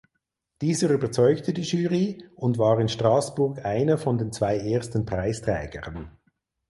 Dieser 0.63 0.89
überzeugte 0.89 1.53
die 1.53 1.61
Jury 1.61 2.27
und 2.35 2.57
war 2.57 2.79
in 2.79 2.89
Straßburg 2.89 3.63
einer 3.63 3.99
von 3.99 4.17
den 4.17 4.31
zwei 4.31 4.57
ersten 4.57 5.05
Preisträgern. 5.05 6.17